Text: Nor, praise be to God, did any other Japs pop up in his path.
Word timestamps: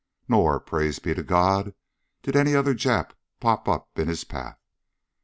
Nor, 0.27 0.59
praise 0.59 0.97
be 0.97 1.13
to 1.13 1.21
God, 1.21 1.75
did 2.23 2.35
any 2.35 2.55
other 2.55 2.73
Japs 2.73 3.13
pop 3.39 3.67
up 3.69 3.99
in 3.99 4.07
his 4.07 4.23
path. 4.23 4.57